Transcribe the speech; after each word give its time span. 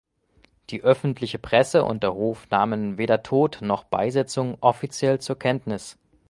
Die 0.71 0.81
öffentliche 0.81 1.37
Presse 1.37 1.83
und 1.85 2.01
der 2.01 2.15
Hof 2.15 2.49
nahmen 2.49 2.97
weder 2.97 3.21
Tod 3.21 3.59
noch 3.61 3.83
Beisetzung 3.83 4.57
offiziell 4.59 5.19
zur 5.19 5.37
Kenntnis. 5.37 5.95